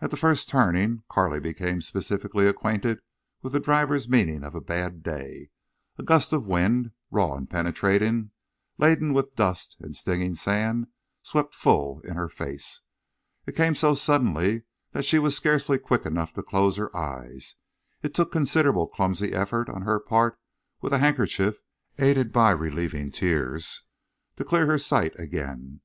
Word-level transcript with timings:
At 0.00 0.10
the 0.10 0.16
first 0.16 0.48
turning 0.48 1.04
Carley 1.08 1.38
became 1.38 1.80
specifically 1.82 2.48
acquainted 2.48 2.98
with 3.42 3.52
the 3.52 3.60
driver's 3.60 4.08
meaning 4.08 4.42
of 4.42 4.56
a 4.56 4.60
bad 4.60 5.04
day. 5.04 5.50
A 5.98 6.02
gust 6.02 6.32
of 6.32 6.48
wind, 6.48 6.90
raw 7.12 7.34
and 7.36 7.48
penetrating, 7.48 8.32
laden 8.76 9.12
with 9.12 9.36
dust 9.36 9.76
and 9.78 9.94
stinging 9.94 10.34
sand, 10.34 10.88
swept 11.22 11.54
full 11.54 12.00
in 12.00 12.14
her 12.16 12.28
face. 12.28 12.80
It 13.46 13.54
came 13.54 13.76
so 13.76 13.94
suddenly 13.94 14.64
that 14.90 15.04
she 15.04 15.20
was 15.20 15.36
scarcely 15.36 15.78
quick 15.78 16.06
enough 16.06 16.34
to 16.34 16.42
close 16.42 16.74
her 16.76 16.90
eyes. 16.96 17.54
It 18.02 18.14
took 18.14 18.32
considerable 18.32 18.88
clumsy 18.88 19.32
effort 19.32 19.68
on 19.68 19.82
her 19.82 20.00
part 20.00 20.40
with 20.80 20.92
a 20.92 20.98
handkerchief, 20.98 21.58
aided 22.00 22.32
by 22.32 22.50
relieving 22.50 23.12
tears, 23.12 23.84
to 24.34 24.44
clear 24.44 24.66
her 24.66 24.78
sight 24.78 25.16
again. 25.20 25.80